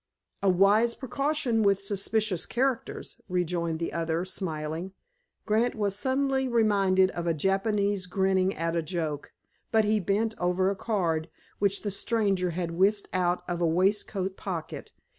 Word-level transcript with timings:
"A 0.41 0.49
wise 0.49 0.95
precaution 0.95 1.61
with 1.61 1.79
suspicious 1.83 2.47
characters," 2.47 3.21
rejoined 3.29 3.77
the 3.77 3.93
other, 3.93 4.25
smiling. 4.25 4.93
Grant 5.45 5.75
was 5.75 5.95
suddenly 5.95 6.47
reminded 6.47 7.11
of 7.11 7.27
a 7.27 7.35
Japanese 7.35 8.07
grinning 8.07 8.55
at 8.55 8.75
a 8.75 8.81
joke, 8.81 9.31
but 9.71 9.85
he 9.85 9.99
bent 9.99 10.33
over 10.39 10.71
a 10.71 10.75
card 10.75 11.29
which 11.59 11.83
the 11.83 11.91
stranger 11.91 12.49
had 12.49 12.71
whisked 12.71 13.09
out 13.13 13.43
of 13.47 13.61
a 13.61 13.67
waistcoat 13.67 14.35
pocket. 14.37 14.91